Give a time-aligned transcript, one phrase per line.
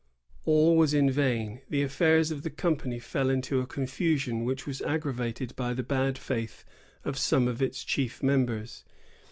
[0.45, 1.61] All was in vain.
[1.69, 6.17] The affairs of the company fell into a confusion which was aggravated by the bad
[6.17, 6.65] faith
[7.05, 8.83] of some of its chief members.